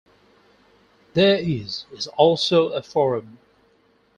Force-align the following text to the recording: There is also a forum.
There 1.13 1.35
is 1.37 1.85
also 2.17 2.69
a 2.69 2.81
forum. 2.81 3.37